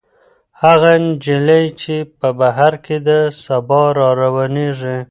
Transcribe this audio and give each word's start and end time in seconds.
هغه 0.63 0.91
نجلۍ 1.03 1.65
چې 1.81 1.95
په 2.19 2.27
بهر 2.39 2.73
کې 2.85 2.97
ده، 3.07 3.19
سبا 3.43 3.81
راروانېږي. 3.97 4.97